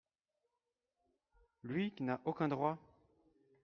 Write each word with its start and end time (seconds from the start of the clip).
Lui 1.61 1.91
qui 1.91 2.01
n’a 2.01 2.19
aucun 2.25 2.47
droit! 2.47 2.79